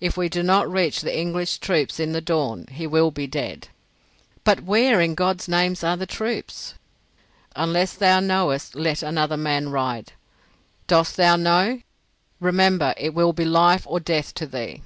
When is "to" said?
14.36-14.46